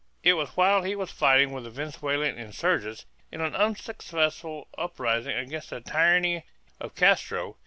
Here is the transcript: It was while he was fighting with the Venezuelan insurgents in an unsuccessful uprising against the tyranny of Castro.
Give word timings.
It 0.23 0.33
was 0.33 0.57
while 0.57 0.81
he 0.81 0.95
was 0.95 1.11
fighting 1.11 1.51
with 1.51 1.63
the 1.63 1.69
Venezuelan 1.69 2.35
insurgents 2.39 3.05
in 3.31 3.39
an 3.39 3.53
unsuccessful 3.53 4.67
uprising 4.75 5.37
against 5.37 5.69
the 5.69 5.79
tyranny 5.79 6.43
of 6.79 6.95
Castro. 6.95 7.57